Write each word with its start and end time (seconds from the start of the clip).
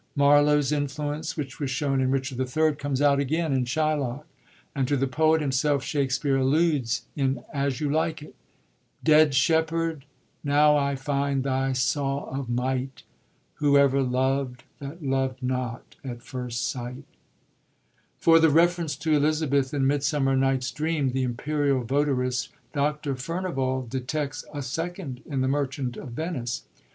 Marlowe's 0.15 0.71
influence 0.71 1.37
which 1.37 1.59
was 1.59 1.69
shown 1.69 2.01
in 2.01 2.09
Richard 2.09 2.39
III, 2.39 2.73
comes 2.73 3.03
out 3.03 3.19
again 3.19 3.53
in 3.53 3.65
Shylock, 3.65 4.23
and 4.73 4.87
to 4.87 4.97
the 4.97 5.05
poet 5.05 5.41
himself 5.41 5.83
Shakspere 5.83 6.37
alludes 6.37 7.03
in 7.15 7.43
As 7.53 7.79
You 7.79 7.87
Like 7.91 8.23
It 8.23 8.35
;—"Dead 9.11 9.35
shepherd, 9.35 10.05
now 10.43 10.75
I 10.75 10.95
find 10.95 11.43
thy 11.43 11.73
saw 11.73 12.23
of 12.35 12.49
might,' 12.49 13.03
Whoever 13.61 14.01
loved 14.01 14.63
that 14.79 15.03
loved 15.03 15.43
not 15.43 15.95
at 16.03 16.23
first 16.23 16.67
sight 16.67 16.95
t 17.05 17.17
'"For 18.19 18.39
the 18.39 18.49
reference 18.49 18.95
to 18.95 19.13
Elizabeth 19.13 19.71
in 19.71 19.83
Midsummer'NigTWa 19.85 20.73
Dream, 20.73 21.11
'the 21.11 21.21
imperial 21.21 21.83
votaress,' 21.83 22.49
Dr. 22.73 23.13
Fumivall 23.13 23.87
detects 23.87 24.45
a 24.51 24.63
second 24.63 25.21
in 25.27 25.41
ITie 25.43 25.49
Merchant 25.49 25.95
of 25.95 26.09
Venice. 26.13 26.63